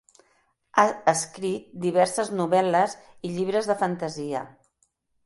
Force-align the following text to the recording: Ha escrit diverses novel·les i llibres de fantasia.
Ha 0.77 0.85
escrit 1.11 1.67
diverses 1.83 2.31
novel·les 2.39 2.97
i 3.29 3.31
llibres 3.37 3.71
de 3.73 3.77
fantasia. 3.83 4.43